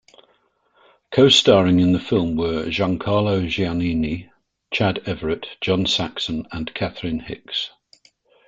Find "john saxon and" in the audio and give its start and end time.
5.61-6.73